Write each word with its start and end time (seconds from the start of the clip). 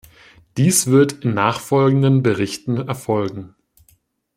Dies 0.57 0.87
wird 0.87 1.23
in 1.25 1.35
nachfolgenden 1.35 2.23
Berichten 2.23 2.77
erfolgen. 2.77 3.53